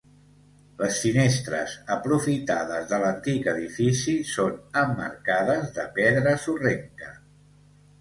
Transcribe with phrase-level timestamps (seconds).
[0.77, 7.17] Les finestres, aprofitades de l’antic edifici, són emmarcades de pedra sorrenca.